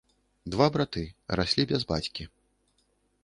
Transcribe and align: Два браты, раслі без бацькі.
Два 0.53 0.67
браты, 0.77 1.03
раслі 1.39 1.65
без 1.71 1.81
бацькі. 1.91 2.23